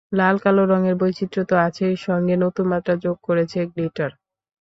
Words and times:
লাল, 0.11 0.35
কালো—রঙের 0.43 0.95
বৈচিত্র্য 1.01 1.43
তো 1.49 1.55
আছেই, 1.67 1.95
সঙ্গে 2.07 2.35
নতুন 2.43 2.65
মাত্রা 2.67 2.93
যোগ 2.97 3.17
করেছে 3.27 3.59
গ্লিটার। 3.71 4.11